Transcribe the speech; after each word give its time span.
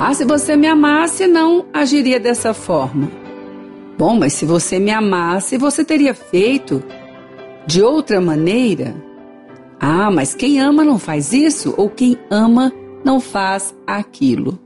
Ah, 0.00 0.14
se 0.14 0.24
você 0.24 0.54
me 0.54 0.68
amasse, 0.68 1.26
não 1.26 1.66
agiria 1.72 2.20
dessa 2.20 2.54
forma. 2.54 3.10
Bom, 3.98 4.16
mas 4.16 4.32
se 4.32 4.46
você 4.46 4.78
me 4.78 4.92
amasse, 4.92 5.58
você 5.58 5.84
teria 5.84 6.14
feito 6.14 6.82
de 7.66 7.82
outra 7.82 8.20
maneira. 8.20 8.94
Ah, 9.80 10.08
mas 10.08 10.36
quem 10.36 10.60
ama 10.60 10.84
não 10.84 11.00
faz 11.00 11.32
isso, 11.32 11.74
ou 11.76 11.90
quem 11.90 12.16
ama 12.30 12.72
não 13.04 13.18
faz 13.18 13.74
aquilo. 13.84 14.56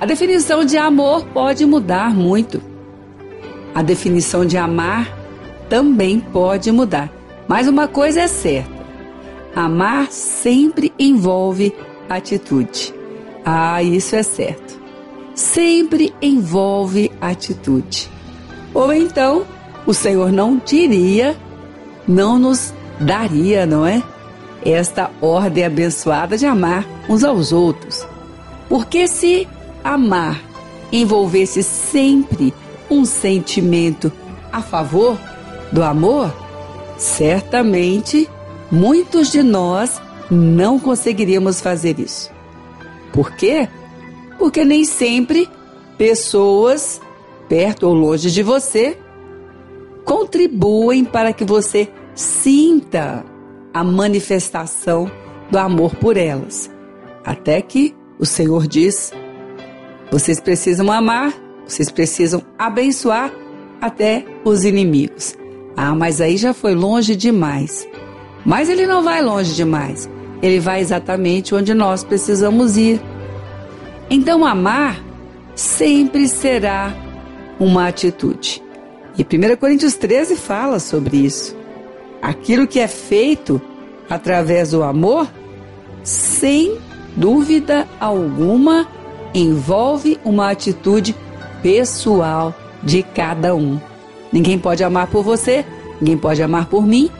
A 0.00 0.04
definição 0.04 0.64
de 0.64 0.76
amor 0.76 1.24
pode 1.26 1.64
mudar 1.64 2.12
muito. 2.12 2.60
A 3.72 3.80
definição 3.80 4.44
de 4.44 4.56
amar 4.56 5.08
também 5.68 6.18
pode 6.18 6.72
mudar. 6.72 7.12
Mas 7.46 7.68
uma 7.68 7.86
coisa 7.86 8.22
é 8.22 8.26
certa: 8.26 8.84
amar 9.54 10.10
sempre 10.10 10.92
envolve 10.98 11.72
atitude. 12.08 12.92
Ah, 13.48 13.80
isso 13.80 14.16
é 14.16 14.24
certo. 14.24 14.76
Sempre 15.32 16.12
envolve 16.20 17.12
atitude. 17.20 18.10
Ou 18.74 18.92
então, 18.92 19.46
o 19.86 19.94
Senhor 19.94 20.32
não 20.32 20.60
diria, 20.64 21.36
não 22.08 22.40
nos 22.40 22.74
daria, 22.98 23.64
não 23.64 23.86
é? 23.86 24.02
Esta 24.64 25.12
ordem 25.20 25.64
abençoada 25.64 26.36
de 26.36 26.44
amar 26.44 26.84
uns 27.08 27.22
aos 27.22 27.52
outros. 27.52 28.04
Porque 28.68 29.06
se 29.06 29.46
amar 29.84 30.42
envolvesse 30.90 31.62
sempre 31.62 32.52
um 32.90 33.04
sentimento 33.04 34.10
a 34.52 34.60
favor 34.60 35.16
do 35.70 35.84
amor, 35.84 36.34
certamente 36.98 38.28
muitos 38.72 39.30
de 39.30 39.44
nós 39.44 40.02
não 40.28 40.80
conseguiríamos 40.80 41.60
fazer 41.60 42.00
isso. 42.00 42.34
Por 43.12 43.32
quê? 43.32 43.68
Porque 44.38 44.64
nem 44.64 44.84
sempre 44.84 45.48
pessoas 45.96 47.00
perto 47.48 47.84
ou 47.88 47.94
longe 47.94 48.30
de 48.30 48.42
você 48.42 48.98
contribuem 50.04 51.04
para 51.04 51.32
que 51.32 51.44
você 51.44 51.88
sinta 52.14 53.24
a 53.74 53.82
manifestação 53.82 55.10
do 55.50 55.58
amor 55.58 55.94
por 55.96 56.16
elas. 56.16 56.70
Até 57.24 57.60
que 57.60 57.94
o 58.18 58.26
Senhor 58.26 58.66
diz: 58.66 59.12
vocês 60.10 60.40
precisam 60.40 60.90
amar, 60.92 61.34
vocês 61.66 61.90
precisam 61.90 62.42
abençoar 62.58 63.32
até 63.80 64.24
os 64.44 64.64
inimigos. 64.64 65.36
Ah, 65.76 65.94
mas 65.94 66.20
aí 66.20 66.36
já 66.36 66.54
foi 66.54 66.74
longe 66.74 67.14
demais. 67.14 67.86
Mas 68.44 68.68
ele 68.68 68.86
não 68.86 69.02
vai 69.02 69.20
longe 69.20 69.54
demais 69.54 70.08
ele 70.42 70.60
vai 70.60 70.80
exatamente 70.80 71.54
onde 71.54 71.74
nós 71.74 72.04
precisamos 72.04 72.76
ir. 72.76 73.00
Então, 74.10 74.44
amar 74.44 75.02
sempre 75.54 76.28
será 76.28 76.94
uma 77.58 77.88
atitude. 77.88 78.62
E 79.18 79.22
1 79.22 79.56
Coríntios 79.56 79.94
13 79.94 80.36
fala 80.36 80.78
sobre 80.78 81.16
isso. 81.16 81.56
Aquilo 82.20 82.66
que 82.66 82.78
é 82.78 82.86
feito 82.86 83.60
através 84.08 84.70
do 84.70 84.82
amor, 84.82 85.28
sem 86.02 86.78
dúvida 87.16 87.88
alguma, 87.98 88.86
envolve 89.34 90.18
uma 90.24 90.50
atitude 90.50 91.16
pessoal 91.62 92.54
de 92.82 93.02
cada 93.02 93.54
um. 93.54 93.80
Ninguém 94.32 94.58
pode 94.58 94.84
amar 94.84 95.06
por 95.06 95.22
você, 95.22 95.64
ninguém 96.00 96.16
pode 96.16 96.42
amar 96.42 96.66
por 96.66 96.86
mim, 96.86 97.10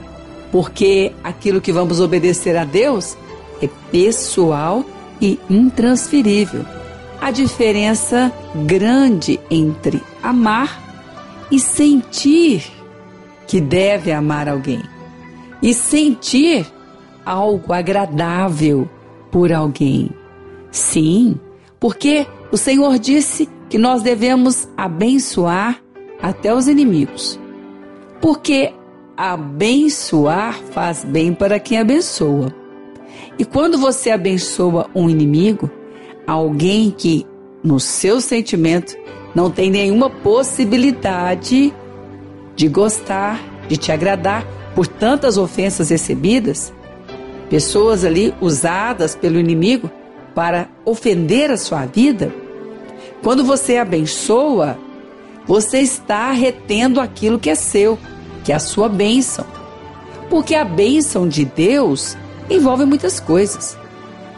porque 0.51 1.13
aquilo 1.23 1.61
que 1.61 1.73
vamos 1.73 2.01
obedecer 2.01 2.57
a 2.57 2.65
Deus 2.65 3.17
é 3.61 3.69
pessoal 3.91 4.85
e 5.21 5.39
intransferível. 5.49 6.65
A 7.21 7.31
diferença 7.31 8.33
grande 8.67 9.41
entre 9.51 10.03
amar 10.23 10.83
e 11.51 11.59
sentir 11.59 12.65
que 13.47 13.61
deve 13.61 14.13
amar 14.13 14.49
alguém 14.49 14.83
e 15.63 15.73
sentir 15.73 16.67
algo 17.25 17.73
agradável 17.73 18.89
por 19.31 19.53
alguém. 19.53 20.11
Sim, 20.71 21.41
porque 21.81 22.27
o 22.53 22.57
Senhor 22.57 22.99
disse 22.99 23.49
que 23.69 23.79
nós 23.79 24.03
devemos 24.03 24.69
abençoar 24.77 25.81
até 26.21 26.55
os 26.55 26.69
inimigos. 26.69 27.39
Porque 28.21 28.73
abençoar 29.17 30.61
faz 30.73 31.05
bem 31.05 31.33
para 31.33 31.59
quem 31.59 31.79
abençoa. 31.79 32.55
E 33.39 33.45
quando 33.45 33.79
você 33.79 34.11
abençoa 34.11 34.91
um 34.95 35.09
inimigo, 35.09 35.71
alguém 36.27 36.91
que 36.91 37.27
no 37.63 37.81
seu 37.81 38.21
sentimento 38.21 38.97
não 39.35 39.51
tem 39.51 39.71
nenhuma 39.71 40.11
possibilidade 40.11 41.73
de 42.55 42.69
gostar, 42.69 43.41
de 43.69 43.77
te 43.77 43.93
agradar 43.93 44.47
por 44.75 44.87
tantas 44.87 45.39
ofensas 45.39 45.91
recebidas, 45.91 46.73
pessoas 47.49 48.05
ali 48.05 48.35
usadas 48.41 49.15
pelo 49.15 49.39
inimigo 49.39 49.91
para 50.35 50.69
ofender 50.85 51.51
a 51.51 51.57
sua 51.57 51.87
vida, 51.87 52.33
quando 53.23 53.45
você 53.45 53.79
abençoa, 53.79 54.79
você 55.47 55.81
está 55.81 56.31
retendo 56.31 57.01
aquilo 57.01 57.39
que 57.39 57.51
é 57.51 57.55
seu 57.55 57.99
que 58.47 58.53
é 58.53 58.55
a 58.55 58.61
sua 58.61 58.89
bênção. 58.89 59.45
Porque 60.31 60.55
a 60.55 60.65
bênção 60.65 61.29
de 61.29 61.45
Deus 61.45 62.17
envolve 62.49 62.85
muitas 62.85 63.19
coisas. 63.19 63.77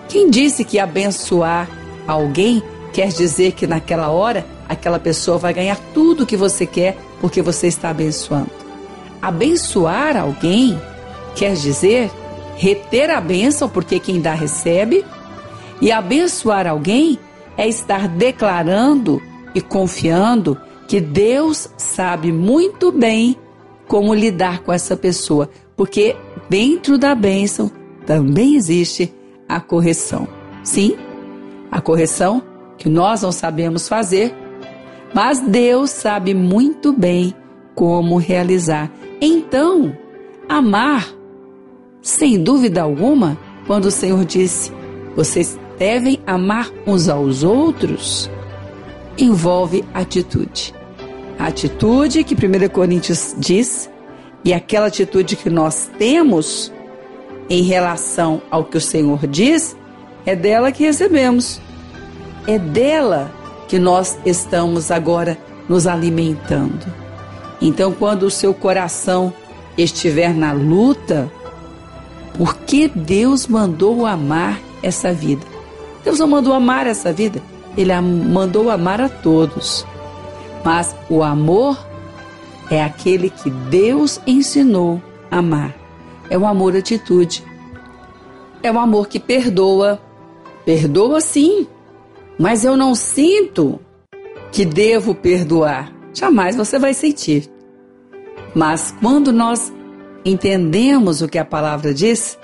Quem 0.09 0.31
disse 0.31 0.65
que 0.65 0.79
abençoar 0.79 1.69
alguém 2.07 2.63
quer 2.91 3.09
dizer 3.09 3.53
que 3.53 3.67
naquela 3.67 4.09
hora 4.09 4.47
aquela 4.67 4.99
pessoa 4.99 5.37
vai 5.37 5.53
ganhar 5.53 5.79
tudo 5.93 6.23
o 6.23 6.27
que 6.27 6.39
você 6.39 6.65
quer 6.65 6.97
porque 7.21 7.43
você 7.43 7.67
está 7.67 7.91
abençoando? 7.91 8.51
Abençoar 9.21 10.17
alguém 10.17 10.81
quer 11.37 11.53
dizer 11.53 12.11
reter 12.57 13.11
a 13.11 13.21
bênção 13.21 13.69
porque 13.69 14.01
quem 14.01 14.23
dá 14.23 14.33
recebe, 14.33 15.05
e 15.83 15.93
abençoar 15.93 16.67
alguém 16.67 17.19
é 17.59 17.69
estar 17.69 18.09
declarando 18.09 19.21
e 19.55 19.61
confiando 19.61 20.59
que 20.89 20.99
Deus 20.99 21.69
sabe 21.77 22.33
muito 22.33 22.91
bem 22.91 23.37
como 23.89 24.15
lidar 24.15 24.63
com 24.63 24.73
essa 24.73 24.97
pessoa, 24.97 25.51
porque 25.75 26.15
dentro 26.49 26.99
da 26.99 27.15
bênção 27.15 27.71
também 28.07 28.55
existe 28.55 29.13
a 29.49 29.61
correção. 29.61 30.29
Sim, 30.63 30.97
a 31.71 31.81
correção 31.81 32.43
que 32.77 32.89
nós 32.89 33.23
não 33.23 33.33
sabemos 33.33 33.89
fazer, 33.89 34.35
mas 35.15 35.41
Deus 35.41 35.91
sabe 35.91 36.35
muito 36.35 36.93
bem 36.93 37.35
como 37.75 38.19
realizar. 38.19 38.93
Então, 39.21 39.97
amar, 40.49 41.09
sem 42.03 42.43
dúvida 42.43 42.83
alguma, 42.83 43.39
quando 43.67 43.87
o 43.87 43.91
Senhor 43.91 44.25
disse: 44.25 44.71
vocês 45.17 45.59
devem 45.79 46.21
amar 46.27 46.71
uns 46.87 47.09
aos 47.09 47.43
outros, 47.43 48.31
envolve 49.17 49.85
atitude. 49.95 50.78
A 51.39 51.47
atitude 51.47 52.25
que 52.25 52.35
1 52.35 52.69
Coríntios 52.69 53.35
diz 53.39 53.89
e 54.45 54.53
aquela 54.53 54.87
atitude 54.87 55.37
que 55.37 55.49
nós 55.49 55.91
temos 55.99 56.73
em 57.49 57.63
relação 57.63 58.43
ao 58.51 58.65
que 58.65 58.77
o 58.77 58.81
Senhor 58.81 59.27
diz, 59.27 59.77
é 60.27 60.37
dela 60.37 60.73
que 60.73 60.85
recebemos. 60.85 61.61
É 62.47 62.59
dela 62.59 63.31
que 63.69 63.79
nós 63.79 64.19
estamos 64.25 64.91
agora 64.91 65.39
nos 65.69 65.87
alimentando. 65.87 66.87
Então, 67.61 67.93
quando 67.93 68.25
o 68.25 68.31
seu 68.31 68.55
coração 68.55 69.33
estiver 69.77 70.35
na 70.35 70.53
luta, 70.53 71.31
por 72.37 72.57
que 72.57 72.89
Deus 72.89 73.47
mandou 73.47 74.07
amar 74.07 74.59
essa 74.83 75.13
vida? 75.13 75.45
Deus 76.05 76.19
não 76.19 76.29
mandou 76.29 76.53
amar 76.55 76.87
essa 76.87 77.13
vida, 77.13 77.43
Ele 77.77 77.93
mandou 78.01 78.71
amar 78.71 79.01
a 79.01 79.09
todos. 79.09 79.87
Mas 80.65 80.95
o 81.09 81.23
amor 81.23 81.79
é 82.71 82.83
aquele 82.83 83.31
que 83.31 83.51
Deus 83.51 84.21
ensinou 84.27 85.03
a 85.31 85.39
amar. 85.39 85.75
É 86.31 86.37
o 86.37 86.47
amor 86.47 86.77
atitude. 86.77 87.45
É 88.63 88.71
o 88.71 88.79
amor 88.79 89.09
que 89.09 89.19
perdoa. 89.19 90.01
Perdoa 90.65 91.21
sim, 91.21 91.67
mas 92.39 92.65
eu 92.65 92.77
não 92.77 92.95
sinto 92.95 93.81
que 94.53 94.65
devo 94.65 95.15
perdoar. 95.15 95.91
Jamais 96.13 96.57
você 96.57 96.79
vai 96.79 96.93
sentir. 96.93 97.51
Mas 98.55 98.95
quando 99.01 99.33
nós 99.33 99.73
entendemos 100.25 101.23
o 101.23 101.29
que 101.29 101.39
a 101.39 101.45
palavra 101.45 101.95
diz, 101.95 102.39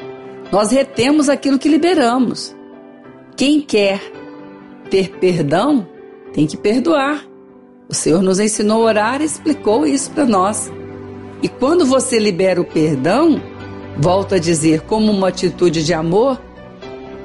nós 0.51 0.71
retemos 0.71 1.29
aquilo 1.29 1.59
que 1.59 1.69
liberamos. 1.69 2.55
Quem 3.37 3.61
quer 3.61 4.01
ter 4.91 5.11
perdão 5.19 5.87
tem 6.33 6.47
que 6.47 6.57
perdoar. 6.57 7.25
O 7.89 7.95
Senhor 7.95 8.23
nos 8.23 8.41
ensinou 8.41 8.83
a 8.83 8.87
orar 8.87 9.21
e 9.21 9.25
explicou 9.25 9.87
isso 9.87 10.11
para 10.11 10.25
nós. 10.25 10.73
E 11.43 11.49
quando 11.49 11.85
você 11.85 12.19
libera 12.19 12.61
o 12.61 12.65
perdão, 12.65 13.41
volto 13.99 14.35
a 14.35 14.39
dizer, 14.39 14.81
como 14.83 15.13
uma 15.13 15.29
atitude 15.29 15.85
de 15.85 15.93
amor, 15.93 16.41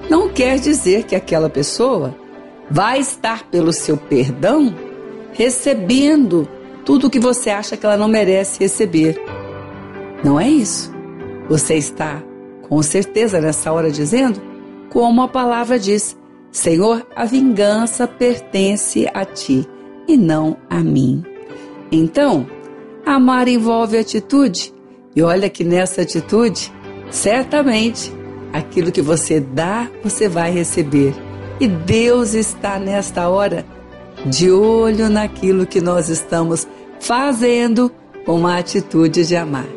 não 0.09 0.27
quer 0.27 0.59
dizer 0.59 1.03
que 1.03 1.15
aquela 1.15 1.50
pessoa 1.50 2.13
vai 2.69 3.00
estar 3.00 3.45
pelo 3.45 3.71
seu 3.71 3.95
perdão 3.95 4.75
recebendo 5.31 6.47
tudo 6.83 7.07
o 7.07 7.09
que 7.09 7.19
você 7.19 7.50
acha 7.50 7.77
que 7.77 7.85
ela 7.85 7.95
não 7.95 8.07
merece 8.07 8.59
receber. 8.59 9.17
Não 10.23 10.39
é 10.39 10.50
isso. 10.50 10.91
Você 11.47 11.75
está 11.75 12.21
com 12.67 12.81
certeza 12.83 13.39
nessa 13.39 13.71
hora 13.71 13.89
dizendo, 13.89 14.41
como 14.89 15.21
a 15.21 15.27
palavra 15.27 15.79
diz: 15.79 16.17
Senhor, 16.51 17.07
a 17.15 17.23
vingança 17.23 18.06
pertence 18.06 19.07
a 19.13 19.23
ti 19.23 19.67
e 20.09 20.17
não 20.17 20.57
a 20.67 20.79
mim. 20.79 21.23
Então, 21.91 22.47
amar 23.06 23.47
envolve 23.47 23.95
atitude, 23.95 24.73
e 25.15 25.21
olha 25.21 25.50
que 25.50 25.63
nessa 25.63 26.01
atitude, 26.01 26.73
certamente, 27.11 28.11
aquilo 28.51 28.91
que 28.91 29.03
você 29.03 29.39
dá, 29.39 29.88
você 30.03 30.27
vai 30.27 30.51
receber. 30.51 31.13
E 31.59 31.67
Deus 31.67 32.33
está 32.33 32.79
nesta 32.79 33.29
hora 33.29 33.63
de 34.25 34.50
olho 34.51 35.09
naquilo 35.09 35.67
que 35.67 35.79
nós 35.79 36.09
estamos 36.09 36.67
fazendo 37.00 37.91
com 38.25 38.47
a 38.47 38.57
atitude 38.57 39.27
de 39.27 39.35
amar. 39.35 39.67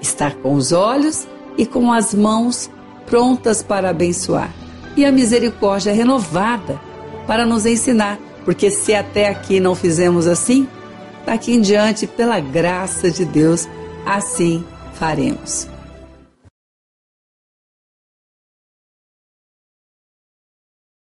Estar 0.00 0.34
com 0.36 0.54
os 0.54 0.72
olhos 0.72 1.26
e 1.56 1.64
com 1.64 1.90
as 1.90 2.14
mãos 2.14 2.70
prontas 3.06 3.62
para 3.62 3.90
abençoar. 3.90 4.52
E 4.96 5.04
a 5.04 5.12
misericórdia 5.12 5.92
renovada 5.92 6.80
para 7.26 7.46
nos 7.46 7.64
ensinar, 7.64 8.18
porque 8.44 8.70
se 8.70 8.94
até 8.94 9.28
aqui 9.28 9.60
não 9.60 9.74
fizemos 9.74 10.26
assim, 10.26 10.68
daqui 11.26 11.52
em 11.52 11.60
diante, 11.60 12.06
pela 12.06 12.40
graça 12.40 13.10
de 13.10 13.24
Deus, 13.24 13.68
assim 14.04 14.64
faremos. 14.94 15.68